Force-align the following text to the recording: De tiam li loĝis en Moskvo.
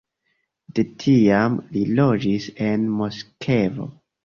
De 0.79 0.85
tiam 1.03 1.59
li 1.77 1.85
loĝis 2.01 2.49
en 2.71 2.91
Moskvo. 3.03 3.91